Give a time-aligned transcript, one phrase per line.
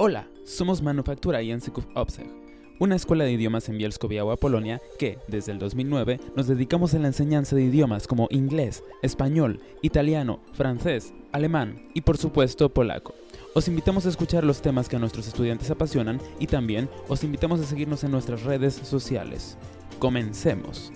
[0.00, 2.30] Hola, somos Manufactura Języków Obcych,
[2.78, 7.08] una escuela de idiomas en Bielsko-Biała, Polonia, que, desde el 2009, nos dedicamos a la
[7.08, 13.12] enseñanza de idiomas como inglés, español, italiano, francés, alemán y, por supuesto, polaco.
[13.56, 17.58] Os invitamos a escuchar los temas que a nuestros estudiantes apasionan y también os invitamos
[17.58, 19.58] a seguirnos en nuestras redes sociales.
[19.98, 20.92] Comencemos.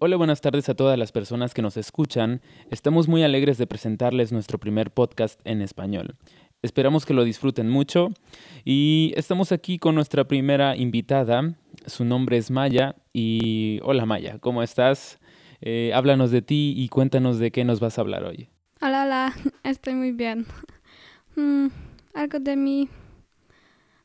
[0.00, 2.40] Hola, buenas tardes a todas las personas que nos escuchan.
[2.70, 6.14] Estamos muy alegres de presentarles nuestro primer podcast en español.
[6.62, 8.10] Esperamos que lo disfruten mucho
[8.64, 11.56] y estamos aquí con nuestra primera invitada.
[11.86, 15.18] Su nombre es Maya y hola Maya, ¿cómo estás?
[15.60, 18.50] Eh, háblanos de ti y cuéntanos de qué nos vas a hablar hoy.
[18.80, 20.46] Hola, hola, estoy muy bien.
[21.34, 21.70] Mm,
[22.14, 22.88] algo de mí.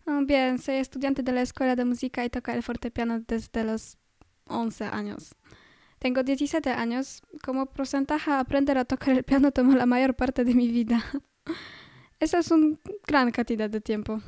[0.07, 4.00] Oh, bien, soy estudiante de la Escuela de Música y toco el fortepiano desde los
[4.47, 5.35] 11 años.
[6.03, 7.21] Tengo 17 años.
[7.41, 11.01] Como porcentaje, aprender a tocar el piano tomó la mayor parte de mi vida.
[12.19, 12.75] Esa es una
[13.07, 14.21] gran cantidad de tiempo.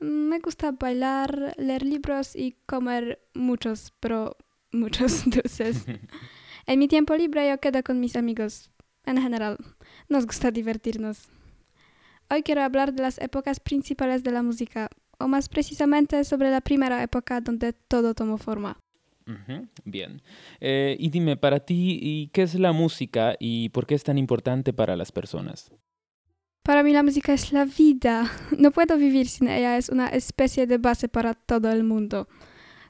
[0.00, 4.36] Me gusta bailar, leer libros y comer muchos, pero
[4.72, 5.86] muchos dulces.
[6.66, 8.72] en mi tiempo libre yo quedo con mis amigos.
[9.04, 9.58] En general,
[10.08, 11.28] nos gusta divertirnos.
[12.28, 14.88] Hoy quiero hablar de las épocas principales de la música,
[15.20, 18.83] o más precisamente sobre la primera época donde todo tomó forma.
[19.84, 20.22] Bien.
[20.60, 24.18] Eh, y dime, para ti, ¿y ¿qué es la música y por qué es tan
[24.18, 25.72] importante para las personas?
[26.62, 28.30] Para mí la música es la vida.
[28.58, 29.76] No puedo vivir sin ella.
[29.76, 32.28] Es una especie de base para todo el mundo.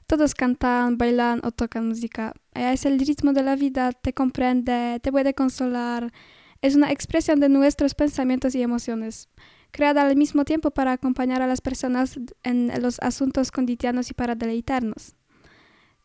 [0.07, 2.33] Todos cantan, bailan o tocan música.
[2.53, 6.13] Ella es el ritmo de la vida, te comprende, te puede consolar.
[6.61, 9.29] Es una expresión de nuestros pensamientos y emociones,
[9.71, 14.35] creada al mismo tiempo para acompañar a las personas en los asuntos cotidianos y para
[14.35, 15.15] deleitarnos.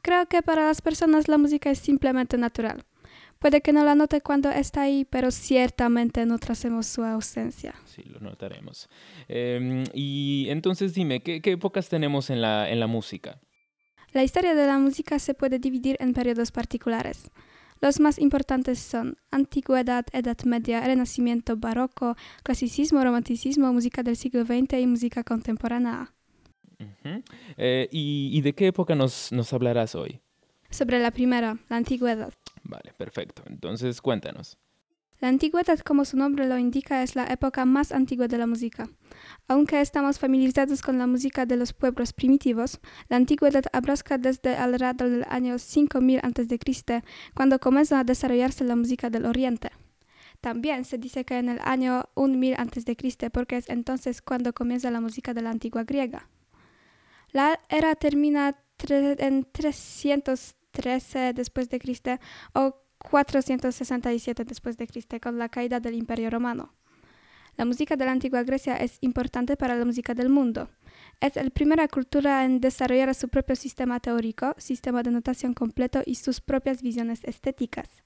[0.02, 2.84] Creo que para las personas la música es simplemente natural.
[3.38, 7.74] Puede que no la note cuando está ahí, pero ciertamente notamos su ausencia.
[7.86, 8.90] Sí, lo notaremos.
[9.28, 13.40] Em, y entonces dime, ¿qué, épocas tenemos en la, en la música?
[14.12, 17.30] La historia de la música se puede dividir en periodos particulares.
[17.80, 24.80] Los más importantes son Antigüedad, Edad Media, Renacimiento, Barroco, Clasicismo, Romanticismo, música del siglo XX
[24.80, 26.12] y música contemporánea.
[27.56, 30.20] Eh, ¿y, de qué época nos, nos hablarás hoy?
[30.70, 32.32] Sobre la primera, la antigüedad.
[32.62, 33.42] Vale, perfecto.
[33.46, 34.58] Entonces cuéntanos.
[35.20, 38.88] La antigüedad, como su nombre lo indica, es la época más antigua de la música.
[39.48, 42.80] Aunque estamos familiarizados con la música de los pueblos primitivos,
[43.10, 47.02] la antigüedad abarca desde alrededor del año 5000 a.C.,
[47.34, 49.70] cuando comenzó a desarrollarse la música del Oriente.
[50.40, 55.02] También se dice que en el año 1000 a.C., porque es entonces cuando comienza la
[55.02, 56.30] música de la antigua griega.
[57.32, 58.56] La era termina
[58.88, 62.18] en 313 después de Cristo
[62.54, 66.74] o 467 después de Cristo con la caída del Imperio Romano.
[67.56, 70.70] La música de la antigua Grecia es importante para la música del mundo.
[71.20, 76.14] Es la primera cultura en desarrollar su propio sistema teórico, sistema de notación completo y
[76.14, 78.02] sus propias visiones estéticas.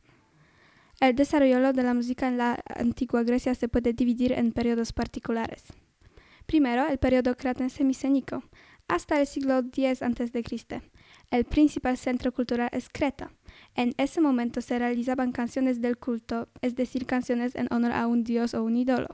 [1.00, 5.64] El desarrollo de la música en la antigua Grecia se puede dividir en periodos particulares.
[6.46, 8.42] Primero, el periodo cretense micénico,
[8.88, 10.82] hasta el siglo X a.C.
[11.30, 13.32] El principal centro cultural es Creta.
[13.74, 18.24] En ese momento se realizaban canciones del culto, es decir, canciones en honor a un
[18.24, 19.08] dios o un ídolo.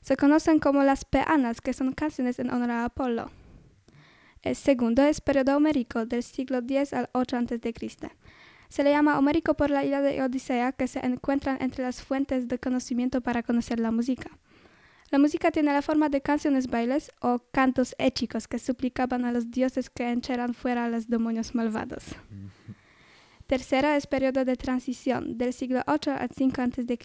[0.00, 3.30] Se conocen como las peanas, que son canciones en honor a Apolo.
[4.42, 7.74] El segundo es periodo homérico, del siglo X al 8 a.C.
[8.70, 12.48] Se le llama homérico por la isla de Odisea, que se encuentran entre las fuentes
[12.48, 14.30] de conocimiento para conocer la música.
[15.10, 19.50] La música tiene la forma de canciones bailes o cantos échicos que suplicaban a los
[19.50, 22.04] dioses que echaran fuera a los demonios malvados.
[23.48, 26.98] Tercera es periodo de transición, del siglo 8 al 5 a.C.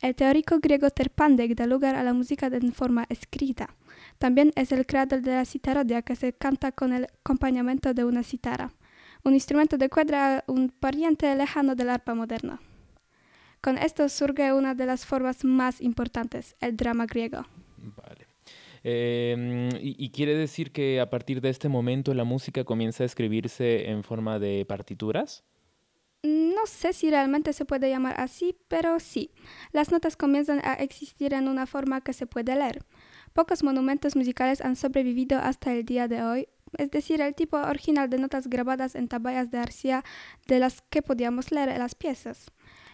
[0.00, 3.72] El teórico griego Terpandek da lugar a la música en forma escrita.
[4.18, 8.24] También es el creador de la citarodia que se canta con el acompañamiento de una
[8.24, 8.72] citara,
[9.22, 12.58] un instrumento de cuerda, un pariente lejano del arpa moderna.
[13.62, 17.46] Con esto surge una de las formas más importantes, el drama griego.
[17.78, 18.26] Vale.
[18.82, 23.88] Em, y, quiere decir que a partir de este momento la música comienza a escribirse
[23.88, 25.44] en forma de partituras?
[26.24, 29.30] No sé si realmente se puede llamar así, pero sí.
[29.70, 32.84] Las notas comienzan a existir en una forma que se puede leer.
[33.32, 36.48] Pocos monumentos musicales han sobrevivido hasta el día de hoy,
[36.78, 40.04] es decir, el tipo original de notas grabadas en taballas de arcilla
[40.48, 42.50] de las que podíamos leer las piezas.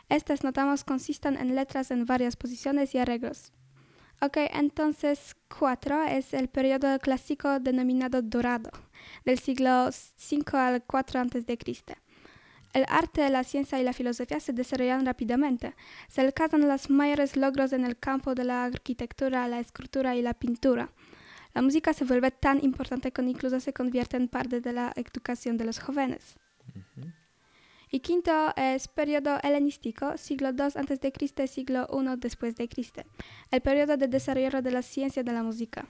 [0.09, 3.53] Estas notamos consisten en letras en varias posiciones y arreglos.
[4.21, 8.71] Ok, entonces 4 es el periodo clásico denominado dorado,
[9.25, 11.59] del siglo 5 al 4 a.C.
[12.73, 15.75] El arte, la ciencia y la filosofía se desarrollan rápidamente.
[16.09, 20.35] Se alcanzan los mayores logros en el campo de la arquitectura, la escultura y la
[20.35, 20.91] pintura.
[21.55, 25.57] La música se vuelve tan importante que incluso se convierte en parte de la educación
[25.59, 26.37] de los jóvenes.
[27.91, 33.03] Y quinto es periodo helenístico, siglo II a.C., siglo I después de Cristo,
[33.51, 35.87] el periodo de desarrollo de la ciencia de la música.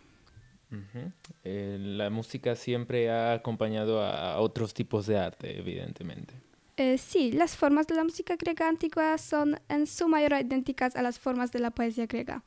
[1.44, 6.34] Eh, la música siempre ha acompañado a otros tipos de arte, evidentemente.
[6.76, 11.02] Eh, sí, las formas de la música griega antigua son en su mayoría idénticas a
[11.02, 12.44] las formas de la poesía griega,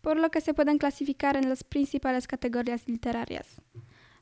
[0.00, 3.60] por lo que se pueden clasificar en las principales categorías literarias.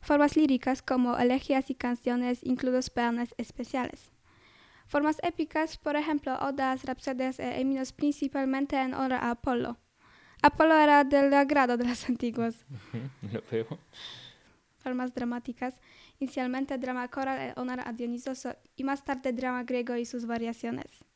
[0.01, 4.12] Formas líricas como elegías y canciones, incluidos peones especiales.
[4.93, 9.79] Formas épicas, por ejemplo, odas, rapsodias e himnos principalmente en honor a Apolo.
[10.43, 12.67] Apolo era del agrado de los antiguos.
[13.33, 13.79] Lo veo.
[14.83, 15.81] Formas dramáticas,
[16.21, 18.35] inicialmente drama coral en honor a Dioniso
[18.77, 21.07] y más tarde drama griego y sus variaciones.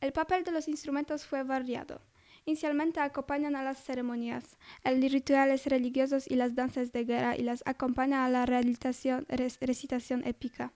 [0.00, 2.00] El papel de los instrumentos fue variado.
[2.46, 7.62] Inicialmente acompañan a las ceremonias, los rituales religiosos y las danzas de guerra y las
[7.66, 10.72] acompaña a la recitación épica.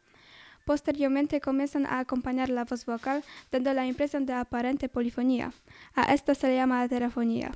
[0.69, 5.51] Posteriormente comienzan a acompañar la voz vocal, dando la impresión de aparente polifonía.
[5.95, 7.53] A esto se le llama heterofonía.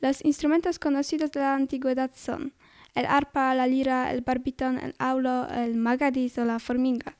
[0.00, 2.52] Los instrumentos conocidos de la antigüedad son
[2.96, 7.16] el arpa, la lira, el barbitón, el aulo, el magadis o la forminga.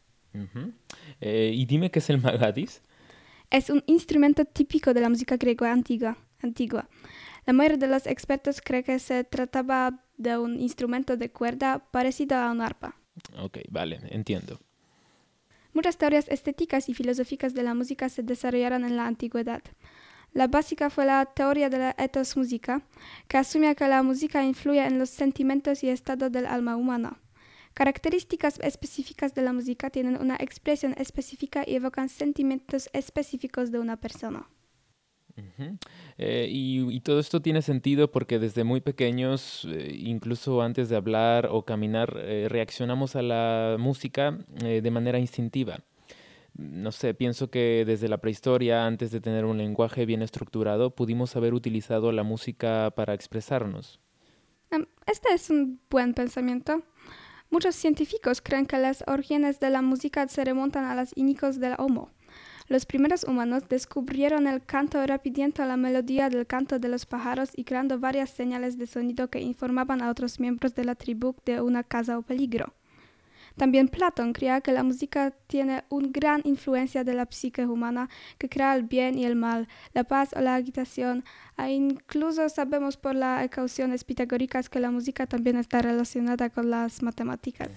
[1.20, 2.82] Eh, y dime qué es el magadis.
[3.48, 6.16] Es un instrumento típico de la música griega antigua.
[6.42, 6.88] antigua.
[7.46, 12.36] La mayoría de los expertos cree que se trataba de un instrumento de cuerda parecido
[12.38, 12.96] a un arpa.
[13.38, 14.58] Ok, vale, entiendo.
[15.74, 19.62] Muchas teorías estéticas y filosóficas de la música se desarrollaron en la antigüedad.
[20.34, 22.82] La básica fue la teoría de la ethos música,
[23.28, 27.18] que asumía que la música influye en los sentimientos y estado del alma humana.
[27.74, 33.96] Características específicas de la música tienen una expresión específica y evocan sentimientos específicos de una
[33.96, 34.46] persona.
[36.18, 41.48] Eh, y, todo esto tiene sentido porque desde muy pequeños, eh, incluso antes de hablar
[41.50, 45.80] o caminar, eh, reaccionamos a la música de manera instintiva.
[46.54, 51.34] No sé, pienso que desde la prehistoria, antes de tener un lenguaje bien estructurado, pudimos
[51.34, 54.00] haber utilizado la música para expresarnos.
[55.06, 56.82] Este es un buen pensamiento.
[57.50, 61.74] Muchos científicos creen que las orígenes de la música se remontan a los inicios del
[61.78, 62.10] Homo.
[62.68, 67.64] Los primeros humanos descubrieron el canto repitiendo la melodía del canto de los pájaros y
[67.64, 71.82] creando varias señales de sonido que informaban a otros miembros de la tribu de una
[71.82, 72.72] casa o peligro.
[73.56, 78.08] También Platón creía que la música tiene una gran influencia de la psique humana
[78.38, 81.24] que crea el bien y el mal, la paz o la agitación.
[81.58, 87.02] E incluso sabemos por las ecuaciones pitagóricas que la música también está relacionada con las
[87.02, 87.68] matemáticas.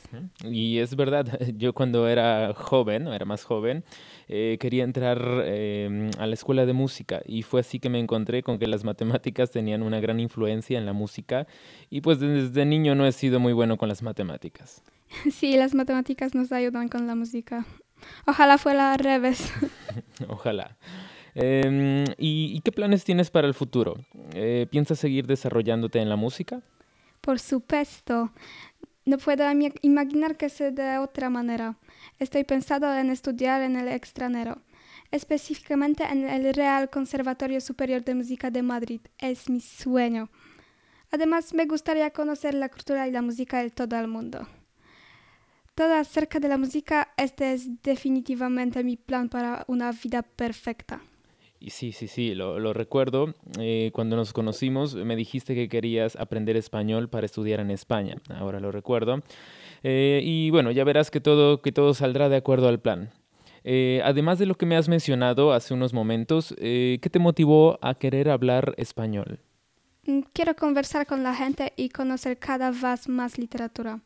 [0.43, 1.25] Y es verdad,
[1.57, 3.83] yo cuando era joven, era más joven,
[4.27, 8.43] eh, quería entrar em, a la escuela de música y fue así que me encontré
[8.43, 11.47] con que las matemáticas tenían una gran influencia en la música
[11.89, 14.81] y pues desde niño no he sido muy bueno con las matemáticas.
[15.31, 17.65] Sí, las matemáticas nos ayudan con la música.
[18.25, 19.51] Ojalá fuera al revés.
[20.27, 20.77] Ojalá.
[21.33, 23.95] Em, ¿y, qué planes tienes para el futuro?
[24.33, 26.61] Eh, ¿Piensas seguir desarrollándote en la música?
[27.21, 28.31] Por supuesto.
[29.05, 29.43] No puedo
[29.81, 31.77] imaginar que sea de otra manera.
[32.19, 34.61] Estoy pensado en estudiar en el extranjero,
[35.11, 39.01] específicamente en el Real Conservatorio Superior de Música de Madrid.
[39.19, 40.29] Es mi sueño.
[41.11, 44.47] Además, me gustaría conocer la cultura y la música de todo el mundo.
[45.75, 51.01] Todo acerca de la música, este es definitivamente mi plan para una vida perfecta.
[51.67, 53.33] Sí, sí, sí, lo, recuerdo.
[53.59, 58.21] Eh, cuando nos conocimos me dijiste que querías aprender español para estudiar en España.
[58.29, 59.21] Ahora lo recuerdo.
[59.83, 63.09] Eh, y bueno, ya verás que todo, que todo saldrá de acuerdo al plan.
[63.65, 67.95] Eh, además de lo que me has mencionado hace unos momentos, ¿qué te motivó a
[67.95, 69.39] querer hablar español?
[70.05, 73.99] Mm, quiero conversar con la gente y conocer cada vez más literatura.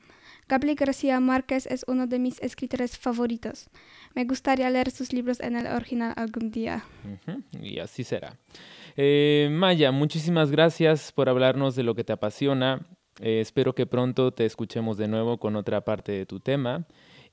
[0.50, 3.70] Gabriel García Márquez es uno de mis escritores favoritos.
[4.16, 6.84] Me gustaría leer sus libros en el original algún día.
[7.62, 8.36] Y así será.
[8.98, 12.82] Eh, Maya, muchísimas gracias por hablarnos de lo que te apasiona.
[13.22, 16.88] Eh, espero que pronto te escuchemos de nuevo con otra parte de tu tema.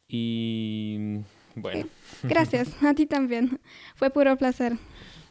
[0.07, 1.21] Y
[1.55, 1.87] bueno.
[2.23, 3.61] Gracias, a ti también.
[3.95, 4.75] Fue puro placer.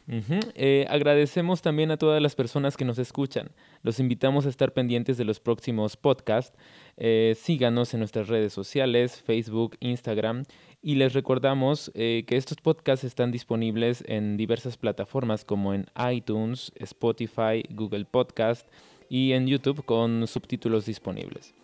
[0.08, 3.50] Eh, agradecemos también a todas las personas que nos escuchan.
[3.82, 6.56] Los invitamos a estar pendientes de los próximos podcasts.
[6.96, 10.44] Eh, síganos en nuestras redes sociales, Facebook, Instagram.
[10.82, 16.72] Y les recordamos eh, que estos podcasts están disponibles en diversas plataformas como en iTunes,
[16.76, 18.68] Spotify, Google Podcast
[19.08, 21.54] y en YouTube con subtítulos disponibles.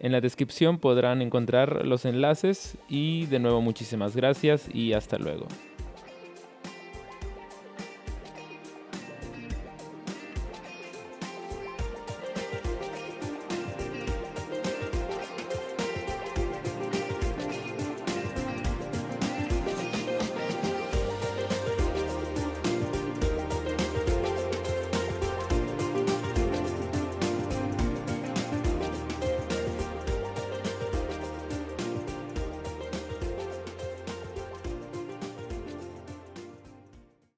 [0.00, 5.48] En la descripción podrán encontrar los enlaces y de nuevo muchísimas gracias y hasta luego.